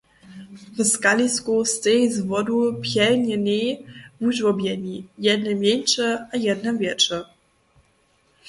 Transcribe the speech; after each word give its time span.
W 0.77 0.83
skalisku 0.85 1.65
stej 1.65 2.11
z 2.11 2.21
wodu 2.21 2.73
pjelnjenej 2.81 3.85
wužłobjeni, 4.21 5.07
jedne 5.27 5.51
mjeńše 5.55 6.07
a 6.33 6.37
jedne 6.37 6.71
wjetše. 6.77 7.19